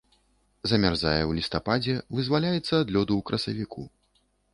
[0.69, 3.83] Замярзае ў лістападзе, вызваляецца да лёду ў красавіку.